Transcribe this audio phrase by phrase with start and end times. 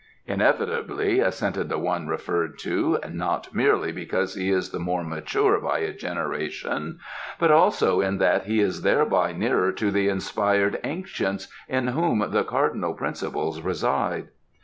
[0.25, 5.77] "Inevitably," assented the one referred to; "not merely because he is the more mature by
[5.77, 6.97] a generation,
[7.37, 12.43] but also in that he is thereby nearer to the inspired ancients in whom the
[12.43, 14.29] Cardinal Principles reside."